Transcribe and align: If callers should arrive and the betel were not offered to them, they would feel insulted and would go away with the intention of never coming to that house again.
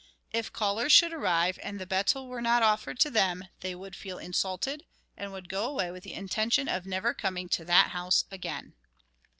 If 0.33 0.51
callers 0.51 0.91
should 0.91 1.13
arrive 1.13 1.59
and 1.61 1.77
the 1.77 1.85
betel 1.85 2.25
were 2.27 2.41
not 2.41 2.63
offered 2.63 2.97
to 3.01 3.11
them, 3.11 3.45
they 3.59 3.75
would 3.75 3.95
feel 3.95 4.17
insulted 4.17 4.83
and 5.15 5.31
would 5.31 5.47
go 5.47 5.65
away 5.69 5.91
with 5.91 6.01
the 6.03 6.13
intention 6.15 6.67
of 6.67 6.87
never 6.87 7.13
coming 7.13 7.47
to 7.49 7.65
that 7.65 7.89
house 7.89 8.25
again. 8.31 8.73